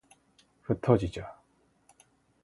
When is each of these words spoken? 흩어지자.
흩어지자. 0.65 1.25